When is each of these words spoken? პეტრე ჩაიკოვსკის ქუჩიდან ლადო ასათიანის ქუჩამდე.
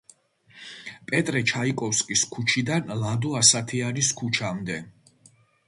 პეტრე 1.11 1.41
ჩაიკოვსკის 1.51 2.25
ქუჩიდან 2.37 2.91
ლადო 3.03 3.37
ასათიანის 3.43 4.13
ქუჩამდე. 4.23 4.83